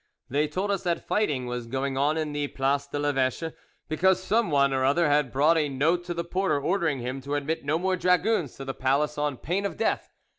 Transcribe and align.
They 0.31 0.47
told 0.47 0.71
us 0.71 0.81
that 0.81 1.05
fighting 1.07 1.45
was 1.45 1.67
going 1.67 1.95
on 1.95 2.17
in 2.17 2.33
the 2.33 2.47
place 2.47 2.87
de 2.87 2.97
l'Eveche, 2.97 3.53
because 3.87 4.19
some 4.19 4.49
one 4.49 4.73
or 4.73 4.83
other 4.83 5.07
had 5.07 5.31
brought 5.31 5.59
a 5.59 5.69
note 5.69 6.03
to 6.05 6.15
the 6.15 6.23
porter 6.23 6.59
ordering 6.59 7.01
him 7.01 7.21
to 7.21 7.35
admit 7.35 7.63
no 7.63 7.77
more 7.77 7.95
dragoons 7.95 8.55
to 8.55 8.65
the 8.65 8.73
palace 8.73 9.19
on 9.19 9.37
pain 9.37 9.63
of 9.63 9.77
death. 9.77 10.09